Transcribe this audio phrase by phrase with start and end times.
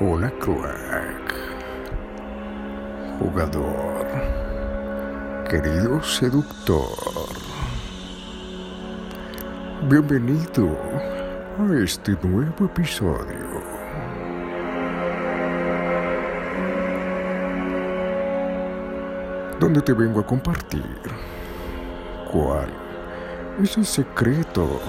[0.00, 1.34] Hola, crack.
[3.18, 4.06] Jugador.
[5.50, 6.86] Querido seductor.
[9.88, 10.68] Bienvenido
[11.58, 13.60] a este nuevo episodio.
[19.58, 21.00] Donde te vengo a compartir
[22.30, 22.68] cuál
[23.60, 24.80] es el secreto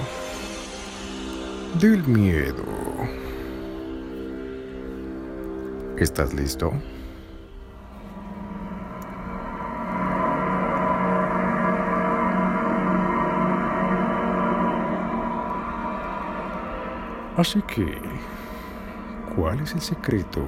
[1.81, 2.63] del miedo.
[5.99, 6.71] ¿Estás listo?
[17.35, 17.97] Así que,
[19.35, 20.47] ¿cuál es el secreto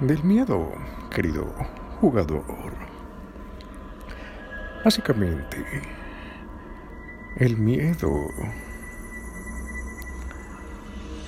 [0.00, 0.70] del miedo,
[1.10, 1.46] querido
[1.98, 2.44] jugador?
[4.84, 5.64] Básicamente,
[7.36, 8.12] el miedo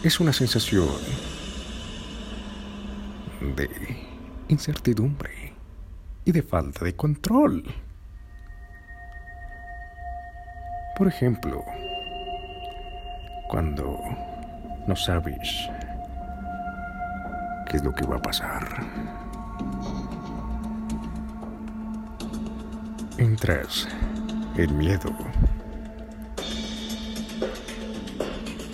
[0.03, 1.33] es una sensación
[3.53, 3.69] de
[4.48, 5.53] incertidumbre
[6.25, 7.62] y de falta de control.
[10.97, 11.62] Por ejemplo,
[13.48, 14.01] cuando
[14.86, 15.69] no sabes
[17.69, 18.64] qué es lo que va a pasar.
[23.19, 23.86] Entras
[24.56, 25.14] en miedo.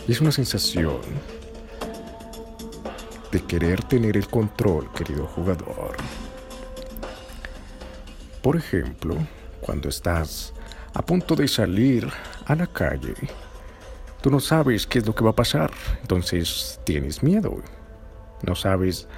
[0.07, 1.01] Es una sensación
[3.31, 5.97] de querer tener el control, querido jugador.
[8.43, 9.17] Por ejemplo,
[9.61, 10.53] cuando estás
[10.95, 12.09] a punto de salir
[12.47, 13.15] a la calle
[14.21, 15.71] Tú no sabes qué es lo que va a pasar,
[16.03, 17.57] entonces tienes miedo.
[18.43, 19.09] No sabes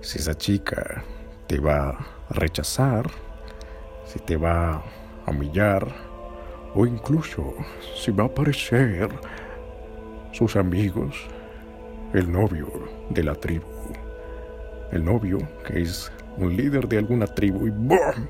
[0.00, 1.04] si esa chica
[1.46, 3.08] te va a rechazar,
[4.04, 4.82] si te va
[5.26, 5.86] a humillar
[6.74, 7.54] o incluso
[7.96, 9.10] si va a aparecer
[10.32, 11.14] sus amigos,
[12.14, 12.68] el novio
[13.08, 13.66] de la tribu,
[14.90, 18.26] el novio que es un líder de alguna tribu y ¡bum!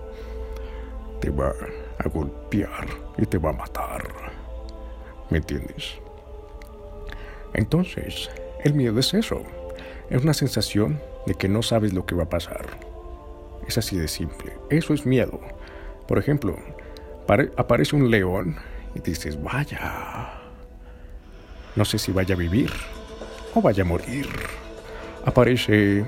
[1.21, 1.53] te va
[1.99, 2.87] a golpear
[3.19, 4.03] y te va a matar.
[5.31, 5.99] ¿Me entiendes?
[7.55, 8.31] Entonces,
[8.65, 9.43] el miedo es eso.
[10.11, 12.67] Es una sensación de que no sabes lo que va a pasar.
[13.67, 14.53] Es así de simple.
[14.71, 15.41] Eso es miedo.
[16.07, 16.57] Por ejemplo,
[17.57, 18.57] aparece un león
[18.95, 20.41] y dices, vaya,
[21.75, 22.71] no sé si vaya a vivir
[23.55, 24.29] o vaya a morir.
[25.25, 26.05] Aparece,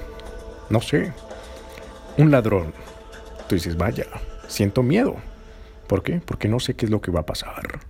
[0.71, 1.13] no sé,
[2.19, 2.73] un ladrón.
[3.49, 4.07] Tú dices, vaya,
[4.49, 5.17] siento miedo.
[5.87, 6.21] ¿Por qué?
[6.25, 7.81] Porque no sé qué es lo que va a pasar.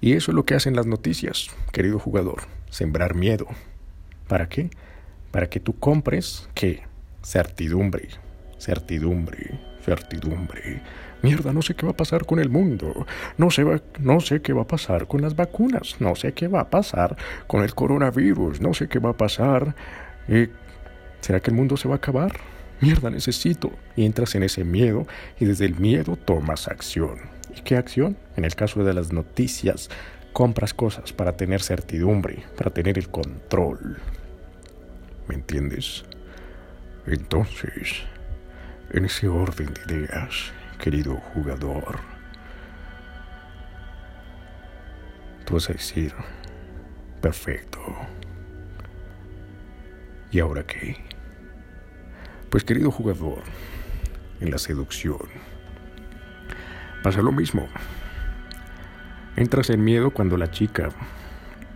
[0.00, 3.46] Y eso es lo que hacen las noticias, querido jugador, sembrar miedo.
[4.28, 4.70] ¿Para qué?
[5.30, 6.82] Para que tú compres qué?
[7.22, 8.08] Certidumbre,
[8.58, 9.58] certidumbre,
[9.88, 10.82] certidumbre.
[11.22, 13.06] Mierda, no sé qué va a pasar con el mundo.
[13.38, 13.64] No sé,
[13.98, 15.96] no sé qué va a pasar con las vacunas.
[15.98, 17.16] No sé qué va a pasar
[17.46, 18.60] con el coronavirus.
[18.60, 19.74] No sé qué va a pasar.
[20.28, 20.48] Eh,
[21.20, 22.32] ¿Será que el mundo se va a acabar?
[22.80, 23.72] Mierda, necesito.
[23.96, 25.06] Y entras en ese miedo
[25.40, 27.18] y desde el miedo tomas acción.
[27.56, 28.16] ¿Y qué acción?
[28.36, 29.90] En el caso de las noticias,
[30.32, 33.96] compras cosas para tener certidumbre, para tener el control.
[35.26, 36.04] ¿Me entiendes?
[37.06, 38.04] Entonces,
[38.90, 41.98] en ese orden de ideas, querido jugador,
[45.44, 46.14] tú vas a decir,
[47.20, 47.80] perfecto.
[50.30, 50.96] ¿Y ahora qué?
[52.50, 53.42] Pues querido jugador,
[54.40, 55.18] en la seducción,
[57.02, 57.68] Pasa lo mismo.
[59.36, 60.90] Entras en miedo cuando la chica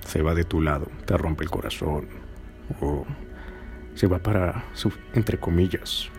[0.04, 2.08] se va de tu lado, te rompe el corazón
[2.80, 3.06] o
[3.94, 4.64] se va para,
[5.14, 6.10] entre comillas,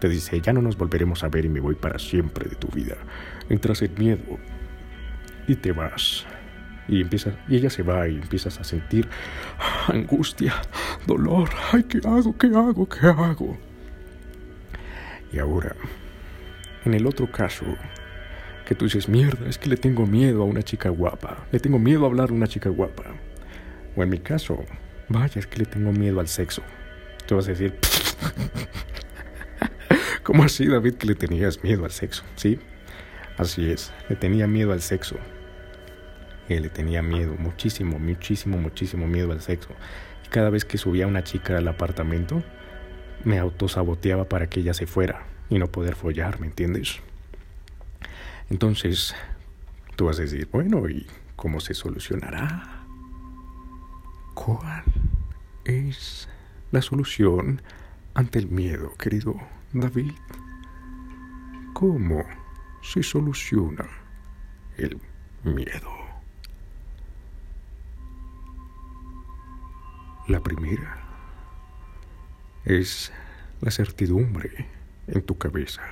[0.00, 2.68] te dice, ya no nos volveremos a ver y me voy para siempre de tu
[2.68, 2.96] vida.
[3.48, 4.38] Entras en miedo
[5.46, 6.26] y te vas.
[6.88, 9.08] Y, empieza, y ella se va y empiezas a sentir
[9.88, 10.54] angustia,
[11.06, 11.50] dolor.
[11.70, 12.36] Ay, ¿qué hago?
[12.36, 12.88] ¿Qué hago?
[12.88, 13.56] ¿Qué hago?
[15.32, 15.76] Y ahora,
[16.84, 17.64] en el otro caso,
[18.66, 21.78] que tú dices, mierda, es que le tengo miedo a una chica guapa, le tengo
[21.78, 23.04] miedo a hablar a una chica guapa.
[23.96, 24.64] O en mi caso,
[25.08, 26.62] vaya, es que le tengo miedo al sexo.
[27.26, 27.74] Tú vas a decir,
[30.22, 32.24] ¿cómo así, David, que le tenías miedo al sexo?
[32.36, 32.58] Sí,
[33.36, 35.16] así es, le tenía miedo al sexo.
[36.48, 39.70] Él le tenía miedo, muchísimo, muchísimo, muchísimo miedo al sexo.
[40.26, 42.42] Y cada vez que subía una chica al apartamento,
[43.24, 47.00] me autosaboteaba para que ella se fuera y no poder follar, ¿me entiendes?
[48.48, 49.14] Entonces,
[49.94, 51.06] tú vas a decir, bueno, ¿y
[51.36, 52.84] cómo se solucionará?
[54.34, 54.82] ¿Cuál
[55.64, 56.28] es
[56.72, 57.62] la solución
[58.14, 59.40] ante el miedo, querido
[59.72, 60.12] David?
[61.72, 62.24] ¿Cómo
[62.82, 63.86] se soluciona
[64.76, 65.00] el
[65.44, 65.90] miedo?
[70.26, 70.98] La primera
[72.64, 73.12] es
[73.60, 74.66] la certidumbre
[75.06, 75.82] en tu cabeza,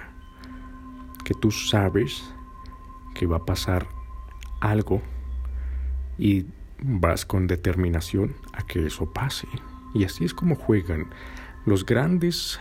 [1.25, 2.25] que tú sabes
[3.15, 3.87] que va a pasar
[4.61, 5.03] algo
[6.19, 6.47] y
[6.83, 9.47] vas con determinación a que eso pase.
[9.95, 11.11] Y así es como juegan
[11.65, 12.61] los grandes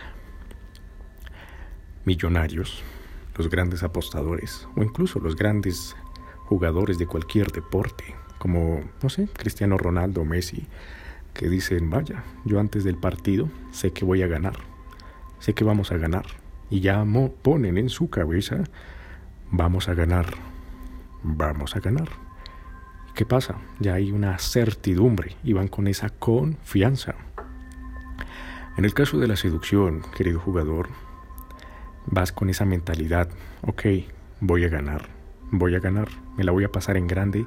[2.08, 2.82] millonarios,
[3.36, 5.94] los grandes apostadores o incluso los grandes
[6.46, 10.66] jugadores de cualquier deporte, como, no sé, Cristiano Ronaldo, Messi,
[11.34, 14.56] que dicen, vaya, yo antes del partido sé que voy a ganar,
[15.38, 16.24] sé que vamos a ganar,
[16.70, 17.04] y ya
[17.42, 18.64] ponen en su cabeza,
[19.50, 20.34] vamos a ganar,
[21.22, 22.08] vamos a ganar.
[23.14, 23.56] ¿Qué pasa?
[23.80, 27.16] Ya hay una certidumbre y van con esa confianza.
[28.78, 30.88] En el caso de la seducción, querido jugador,
[32.10, 33.28] vas con esa mentalidad,
[33.62, 33.82] ok,
[34.40, 35.08] voy a ganar,
[35.50, 37.46] voy a ganar, me la voy a pasar en grande,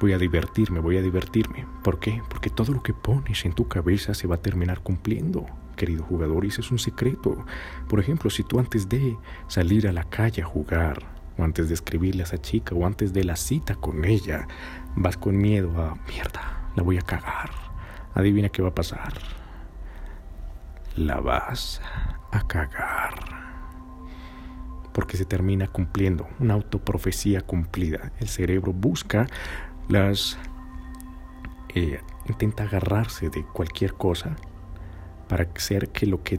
[0.00, 1.66] voy a divertirme, voy a divertirme.
[1.82, 2.22] ¿Por qué?
[2.28, 6.44] Porque todo lo que pones en tu cabeza se va a terminar cumpliendo, querido jugador,
[6.44, 7.44] y ese es un secreto.
[7.88, 9.16] Por ejemplo, si tú antes de
[9.48, 10.98] salir a la calle a jugar,
[11.38, 14.46] o antes de escribirle a esa chica, o antes de la cita con ella,
[14.96, 17.50] vas con miedo a, mierda, la voy a cagar.
[18.14, 19.14] Adivina qué va a pasar.
[20.96, 21.80] La vas
[22.32, 23.21] a cagar
[24.92, 28.12] porque se termina cumpliendo, una autoprofecía cumplida.
[28.20, 29.26] El cerebro busca
[29.88, 30.38] las...
[31.74, 34.36] Eh, intenta agarrarse de cualquier cosa
[35.28, 36.38] para hacer que lo que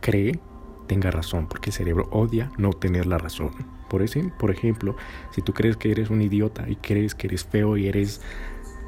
[0.00, 0.40] cree
[0.86, 3.50] tenga razón, porque el cerebro odia no tener la razón.
[3.88, 4.96] Por, ese, por ejemplo,
[5.30, 8.20] si tú crees que eres un idiota y crees que eres feo y eres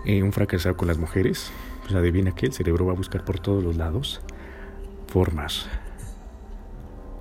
[0.05, 1.51] eh, un fracasado con las mujeres,
[1.83, 4.21] pues adivina que el cerebro va a buscar por todos los lados
[5.07, 5.69] formas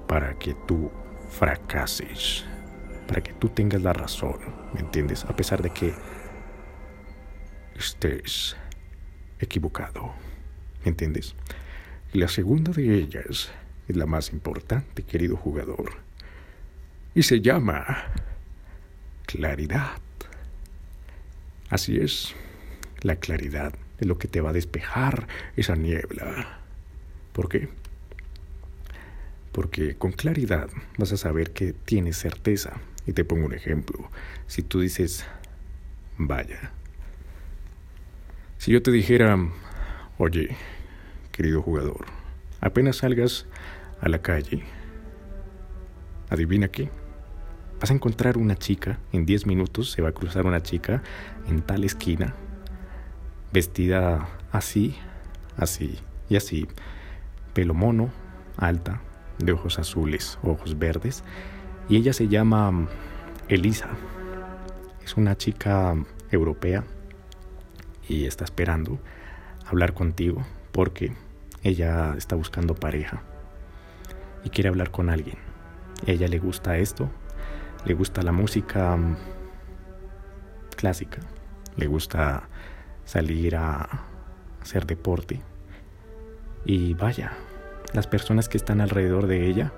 [0.08, 0.90] para que tú
[1.38, 2.46] fracases,
[3.08, 4.40] para que tú tengas la razón,
[4.74, 5.26] ¿me entiendes?
[5.26, 5.94] A pesar de que
[7.78, 8.56] estés
[9.40, 10.14] equivocado,
[10.84, 11.36] ¿me entiendes?
[12.14, 13.52] Y la segunda de ellas
[13.88, 15.98] es la más importante, querido jugador,
[17.14, 18.06] y se llama
[19.26, 19.98] claridad.
[21.70, 22.34] Así es,
[23.02, 25.28] la claridad es lo que te va a despejar
[25.58, 26.60] esa niebla.
[27.34, 27.70] ¿Por qué?
[29.56, 30.68] Porque con claridad
[30.98, 32.74] vas a saber que tienes certeza.
[33.08, 34.10] Y te pongo un ejemplo.
[34.48, 35.26] Si tú dices,
[36.18, 36.74] vaya,
[38.58, 39.38] si yo te dijera,
[40.18, 40.58] oye,
[41.32, 42.06] querido jugador,
[42.60, 43.46] apenas salgas
[44.02, 44.64] a la calle,
[46.30, 46.90] adivina qué,
[47.80, 51.02] vas a encontrar una chica, en 10 minutos se va a cruzar una chica
[51.48, 52.36] en tal esquina,
[53.54, 54.98] vestida así,
[55.56, 55.98] así
[56.28, 56.68] y así,
[57.54, 58.12] pelo mono,
[58.58, 59.02] alta,
[59.40, 61.24] de ojos azules, ojos verdes,
[61.90, 62.88] y ella se llama mm,
[63.50, 63.90] Elisa.
[65.04, 65.96] Es una chica
[66.32, 66.84] europea
[68.08, 69.00] y está esperando
[69.66, 71.14] hablar contigo porque
[71.64, 73.24] ella está buscando pareja
[74.44, 75.38] y quiere hablar con alguien.
[76.08, 77.10] A ella le gusta esto,
[77.86, 79.18] le gusta la música mm,
[80.76, 81.20] clásica,
[81.78, 82.50] le gusta
[83.06, 84.06] salir a
[84.62, 85.42] hacer deporte
[86.66, 87.34] y vaya,
[87.94, 89.72] las personas que están alrededor de ella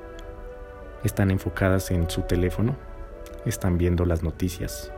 [1.04, 2.76] están enfocadas en su teléfono,
[3.46, 4.92] están viendo las noticias.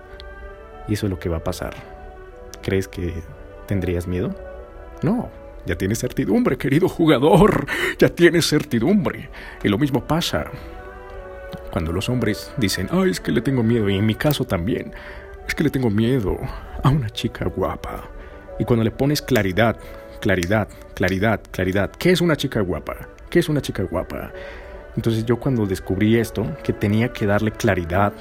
[0.88, 1.74] Y eso es lo que va a pasar.
[2.62, 3.14] ¿Crees que
[3.68, 4.34] tendrías miedo?
[5.04, 5.30] No,
[5.66, 7.66] ya tienes certidumbre, querido jugador.
[8.00, 9.30] Ya tienes certidumbre.
[9.64, 10.46] Y lo mismo pasa
[11.72, 13.90] cuando los hombres dicen, ay, es que le tengo miedo.
[13.90, 14.94] Y en mi caso también.
[15.48, 16.38] Es que le tengo miedo
[16.84, 18.10] a una chica guapa.
[18.58, 19.78] Y cuando le pones claridad,
[20.20, 21.92] claridad, claridad, claridad.
[21.92, 22.96] ¿Qué es una chica guapa?
[23.30, 24.32] ¿Qué es una chica guapa?
[24.96, 28.14] Entonces yo cuando descubrí esto, que tenía que darle claridad,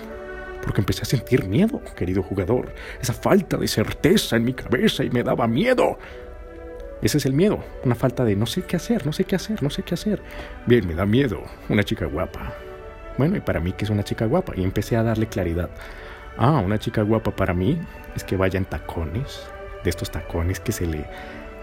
[0.63, 5.11] porque empecé a sentir miedo, querido jugador, esa falta de certeza en mi cabeza y
[5.11, 5.99] me daba miedo.
[7.01, 9.63] Ese es el miedo, una falta de no sé qué hacer, no sé qué hacer,
[9.63, 10.21] no sé qué hacer.
[10.67, 12.55] Bien, me da miedo, una chica guapa.
[13.17, 14.53] Bueno, y para mí, ¿qué es una chica guapa?
[14.57, 15.71] Y empecé a darle claridad.
[16.37, 17.81] Ah, una chica guapa para mí
[18.15, 19.49] es que vaya en tacones,
[19.83, 21.05] de estos tacones que se le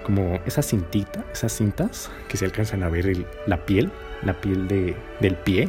[0.06, 4.96] como esa cintita, esas cintas que se alcanzan a ver la piel, la piel de,
[5.20, 5.68] del pie.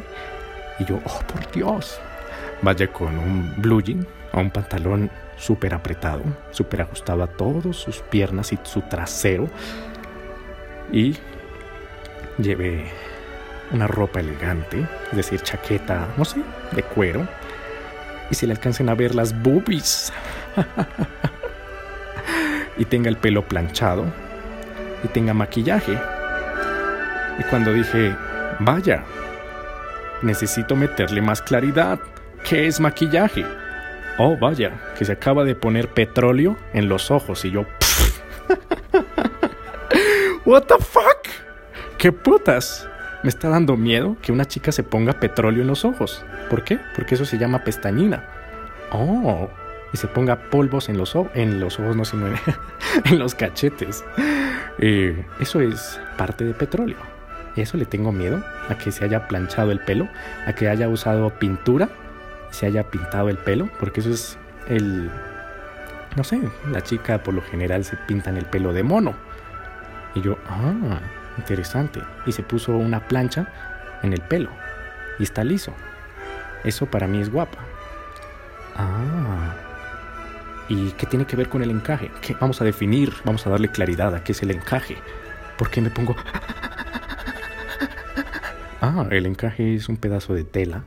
[0.79, 1.99] Y yo, oh por Dios,
[2.61, 8.01] vaya con un blue jean o un pantalón súper apretado, súper ajustado a todas sus
[8.01, 9.49] piernas y su trasero.
[10.93, 11.17] Y
[12.37, 12.93] lleve
[13.73, 17.27] una ropa elegante, es decir, chaqueta, no sé, de cuero.
[18.31, 20.13] Y se le alcancen a ver las boobies.
[22.77, 24.26] y tenga el pelo planchado,
[25.03, 25.99] y tenga maquillaje.
[27.39, 28.15] Y cuando dije,
[28.61, 29.05] vaya,
[30.23, 31.99] necesito meterle más claridad.
[32.49, 33.45] ¿Qué es maquillaje?
[34.19, 37.67] Oh, vaya, que se acaba de poner petróleo en los ojos y yo...
[40.45, 41.27] What the fuck?
[41.99, 42.89] ¿qué putas?
[43.23, 46.25] Me está dando miedo que una chica se ponga petróleo en los ojos.
[46.49, 46.79] ¿Por qué?
[46.95, 48.25] Porque eso se llama pestañina.
[48.93, 49.49] Oh,
[49.93, 52.27] y se ponga polvos en los, en los ojos, no sino
[53.05, 54.05] en, los cachetes.
[54.79, 56.99] Eh, eso es parte de petróleo.
[57.57, 60.09] Eso le tengo miedo, a que se haya planchado el pelo,
[60.47, 61.89] a que haya usado pintura,
[62.51, 64.39] se haya pintado el pelo, porque eso es
[64.69, 65.11] el...
[66.17, 66.41] No sé,
[66.71, 69.15] la chica por lo general se pintan el pelo de mono.
[70.15, 71.01] Y yo, ah,
[71.39, 72.01] interesante.
[72.25, 73.53] Y se puso una plancha
[74.03, 74.51] en el pelo.
[75.19, 75.73] Y está liso.
[76.65, 77.59] Eso para mí es guapa.
[78.77, 79.66] Ah.
[80.69, 82.11] ¿Y qué tiene que ver con el encaje?
[82.21, 82.35] ¿Qué?
[82.35, 84.97] Vamos a definir, vamos a darle claridad a qué es el encaje.
[85.57, 86.17] ¿Por qué me pongo...
[88.81, 90.85] Ah, el encaje es un pedazo de tela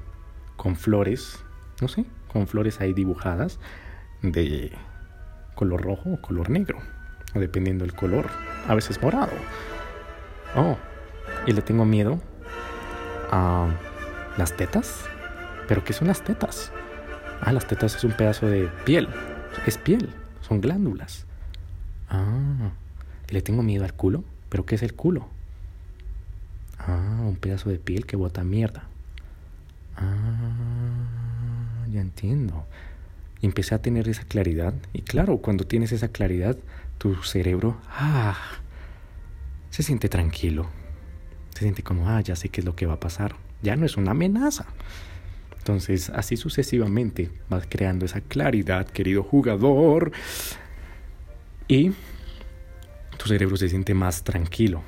[0.55, 1.43] con flores,
[1.81, 3.59] no sé, con flores ahí dibujadas
[4.21, 4.71] de
[5.55, 6.79] color rojo o color negro,
[7.33, 8.27] dependiendo del color,
[8.67, 9.31] a veces morado.
[10.55, 10.77] Oh,
[11.48, 12.21] y le tengo miedo
[13.31, 13.67] a
[14.38, 15.05] las tetas.
[15.67, 16.71] ¿Pero qué son las tetas?
[17.41, 19.07] Ah, las tetas es un pedazo de piel.
[19.65, 20.09] Es piel,
[20.41, 21.25] son glándulas.
[22.09, 22.71] Ah,
[23.29, 24.23] le tengo miedo al culo.
[24.49, 25.27] ¿Pero qué es el culo?
[26.79, 28.83] Ah, un pedazo de piel que bota mierda.
[29.95, 32.65] Ah, ya entiendo.
[33.41, 34.73] Empecé a tener esa claridad.
[34.93, 36.57] Y claro, cuando tienes esa claridad,
[36.97, 38.37] tu cerebro, ah,
[39.69, 40.67] se siente tranquilo.
[41.53, 43.35] Se siente como, ah, ya sé qué es lo que va a pasar.
[43.61, 44.65] Ya no es una amenaza.
[45.69, 50.11] Entonces, así sucesivamente vas creando esa claridad, querido jugador.
[51.67, 51.91] Y
[53.19, 54.81] tu cerebro se siente más tranquilo.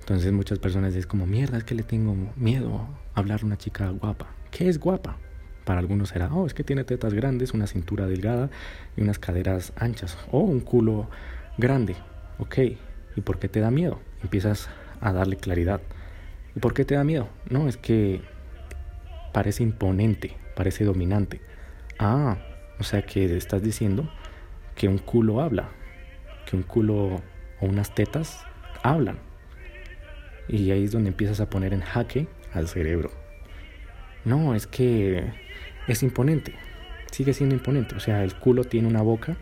[0.00, 3.58] Entonces muchas personas es como, mierda, es que le tengo miedo a hablar a una
[3.58, 4.26] chica guapa.
[4.50, 5.18] ¿Qué es guapa?
[5.64, 8.50] Para algunos será, oh, es que tiene tetas grandes, una cintura delgada
[8.96, 10.18] y unas caderas anchas.
[10.32, 11.08] O un culo
[11.58, 11.94] grande.
[12.38, 12.58] Ok,
[13.14, 14.00] ¿y por qué te da miedo?
[14.20, 14.68] Empiezas
[15.00, 15.80] a darle claridad.
[16.56, 17.28] ¿Y por qué te da miedo?
[17.48, 18.33] No, es que
[19.34, 21.40] parece imponente, parece dominante.
[21.98, 22.38] Ah,
[22.78, 24.08] o sea que estás diciendo
[24.76, 25.70] que un culo habla,
[26.46, 27.20] que un culo
[27.60, 28.46] o unas tetas
[28.82, 29.18] hablan.
[30.48, 33.10] Y ahí es donde empiezas a poner en jaque al cerebro.
[34.24, 35.24] No, es que
[35.88, 36.54] es imponente.
[37.10, 37.96] Sigue siendo imponente.
[37.96, 39.36] O sea, el culo tiene una boca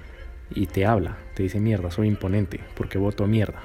[0.50, 1.18] y te habla.
[1.34, 3.61] Te dice, mierda, soy imponente porque voto mierda.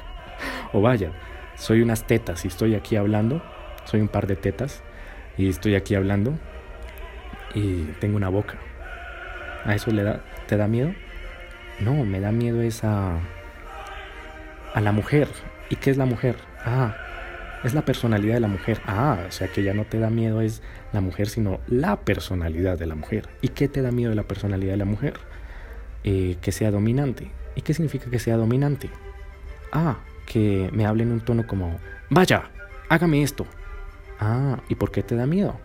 [0.72, 1.12] o vaya,
[1.56, 3.42] soy unas tetas y estoy aquí hablando.
[3.84, 4.82] Soy un par de tetas
[5.36, 6.34] y estoy aquí hablando
[7.54, 8.58] y tengo una boca.
[9.64, 10.92] ¿A eso le da, te da miedo?
[11.80, 13.18] No, me da miedo esa
[14.74, 15.28] a la mujer.
[15.68, 16.36] ¿Y qué es la mujer?
[16.64, 16.96] Ah,
[17.64, 18.80] es la personalidad de la mujer.
[18.86, 22.78] Ah, o sea que ya no te da miedo es la mujer, sino la personalidad
[22.78, 23.28] de la mujer.
[23.40, 25.14] ¿Y qué te da miedo de la personalidad de la mujer?
[26.04, 27.30] Eh, que sea dominante.
[27.54, 28.90] ¿Y qué significa que sea dominante?
[29.72, 32.50] Ah, que me hable en un tono como, vaya,
[32.88, 33.46] hágame esto.
[34.20, 35.58] Ah, ¿y por qué te da miedo?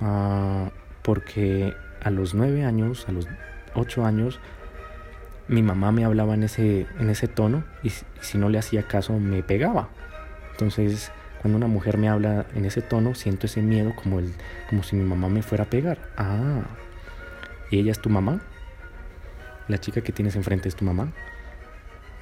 [0.00, 0.70] Ah,
[1.02, 3.26] porque a los nueve años, a los
[3.74, 4.38] ocho años,
[5.48, 9.18] mi mamá me hablaba en ese, en ese tono y si no le hacía caso
[9.18, 9.88] me pegaba.
[10.52, 11.10] Entonces,
[11.40, 14.34] cuando una mujer me habla en ese tono, siento ese miedo como, el,
[14.68, 15.98] como si mi mamá me fuera a pegar.
[16.18, 16.60] Ah,
[17.70, 18.42] ¿y ella es tu mamá?
[19.68, 21.12] ¿La chica que tienes enfrente es tu mamá?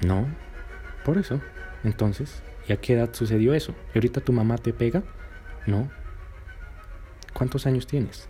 [0.07, 0.27] No,
[1.05, 1.41] por eso.
[1.83, 3.75] Entonces, ¿y a qué edad sucedió eso?
[3.93, 5.03] ¿Y ahorita tu mamá te pega?
[5.69, 5.87] No.
[7.35, 8.27] ¿Cuántos años tienes?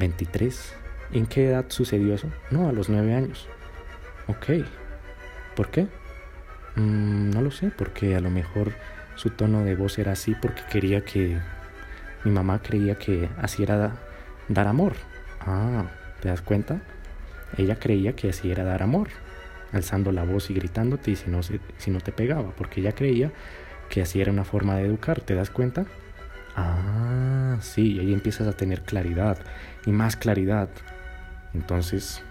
[0.00, 0.74] 23.
[1.12, 2.28] ¿En qué edad sucedió eso?
[2.50, 3.46] No, a los 9 años.
[4.26, 4.66] Ok.
[5.54, 5.86] ¿Por qué?
[6.74, 8.72] Mm, no lo sé, porque a lo mejor
[9.14, 11.38] su tono de voz era así porque quería que
[12.24, 13.92] mi mamá creía que así era
[14.48, 14.94] dar amor.
[15.38, 15.84] Ah,
[16.20, 16.82] ¿te das cuenta?
[17.56, 19.10] Ella creía que así era dar amor,
[19.70, 23.30] alzando la voz y gritándote y si no, si no te pegaba, porque ella creía
[23.88, 25.86] que así era una forma de educar, ¿te das cuenta?
[26.56, 29.38] Ah, sí, y ahí empiezas a tener claridad
[29.86, 30.68] y más claridad.
[31.52, 32.22] Entonces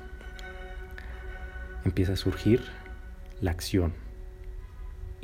[1.86, 2.62] empieza a surgir
[3.42, 3.94] la acción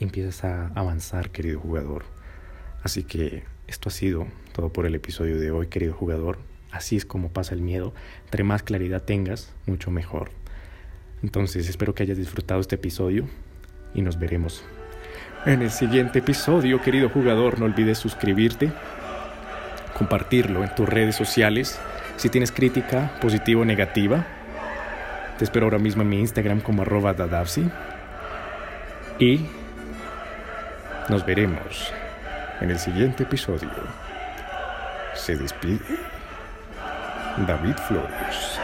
[0.03, 2.03] empiezas a avanzar, querido jugador.
[2.83, 6.39] Así que esto ha sido todo por el episodio de hoy, querido jugador.
[6.71, 7.93] Así es como pasa el miedo.
[8.25, 10.31] Entre más claridad tengas, mucho mejor.
[11.21, 13.27] Entonces espero que hayas disfrutado este episodio
[13.93, 14.63] y nos veremos
[15.45, 17.59] en el siguiente episodio, querido jugador.
[17.59, 18.71] No olvides suscribirte,
[19.97, 21.79] compartirlo en tus redes sociales.
[22.17, 24.25] Si tienes crítica positiva o negativa,
[25.37, 27.69] te espero ahora mismo en mi Instagram como arroba dadavsi.
[29.19, 29.45] Y
[31.07, 31.93] nos veremos
[32.61, 33.69] en el siguiente episodio.
[35.13, 35.79] Se despide
[37.47, 38.59] David Flores.